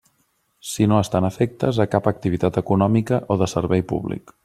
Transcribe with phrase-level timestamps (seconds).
[0.69, 4.39] Si no estan afectes a cap activitat econòmica o de servei públic.